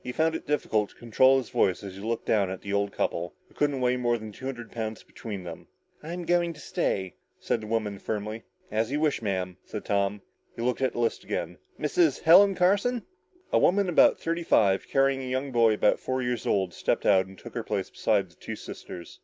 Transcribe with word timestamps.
He 0.00 0.12
found 0.12 0.36
it 0.36 0.46
difficult 0.46 0.90
to 0.90 0.94
control 0.94 1.38
his 1.38 1.50
voice 1.50 1.82
as 1.82 1.96
he 1.96 2.00
looked 2.00 2.24
down 2.26 2.50
at 2.50 2.60
the 2.60 2.72
old 2.72 2.92
couple, 2.92 3.34
who 3.48 3.54
couldn't 3.54 3.80
weigh 3.80 3.96
more 3.96 4.16
than 4.16 4.30
two 4.30 4.44
hundred 4.46 4.70
pounds 4.70 5.02
between 5.02 5.42
them. 5.42 5.66
"I'm 6.04 6.24
going 6.24 6.52
to 6.52 6.60
stay," 6.60 7.16
said 7.40 7.62
the 7.62 7.66
woman 7.66 7.98
firmly. 7.98 8.44
"As 8.70 8.92
you 8.92 9.00
wish, 9.00 9.20
Madam," 9.22 9.56
said 9.64 9.84
Tom. 9.84 10.22
He 10.54 10.62
looked 10.62 10.82
at 10.82 10.92
the 10.92 11.00
list 11.00 11.24
again. 11.24 11.58
"Mrs. 11.80 12.20
Helen 12.20 12.54
Carson?" 12.54 13.02
A 13.52 13.58
woman 13.58 13.88
about 13.88 14.20
thirty 14.20 14.44
five, 14.44 14.86
carrying 14.86 15.20
a 15.20 15.28
young 15.28 15.50
boy 15.50 15.72
about 15.74 15.98
four 15.98 16.22
years 16.22 16.46
old, 16.46 16.72
stepped 16.72 17.04
out 17.04 17.26
and 17.26 17.36
took 17.36 17.54
her 17.54 17.64
place 17.64 17.90
beside 17.90 18.30
the 18.30 18.36
two 18.36 18.54
sisters. 18.54 19.18